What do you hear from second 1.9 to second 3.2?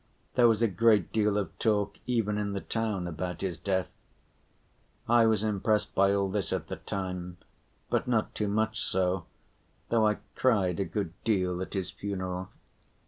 even in the town